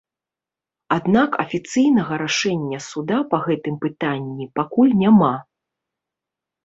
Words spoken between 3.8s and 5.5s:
пытанні пакуль няма.